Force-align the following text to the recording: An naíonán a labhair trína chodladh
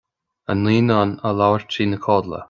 An 0.53 0.57
naíonán 0.67 1.11
a 1.27 1.29
labhair 1.41 1.63
trína 1.75 1.99
chodladh 2.07 2.39